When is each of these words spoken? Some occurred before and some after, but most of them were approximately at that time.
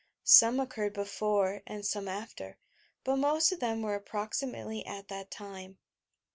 Some 0.23 0.59
occurred 0.59 0.93
before 0.95 1.61
and 1.67 1.85
some 1.85 2.07
after, 2.07 2.57
but 3.03 3.17
most 3.17 3.51
of 3.51 3.59
them 3.59 3.83
were 3.83 3.93
approximately 3.93 4.83
at 4.83 5.09
that 5.09 5.29
time. 5.29 5.77